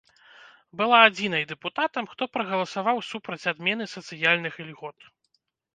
[0.79, 4.97] Была адзінай дэпутатам, хто прагаласаваў супраць адмены сацыяльных ільгот.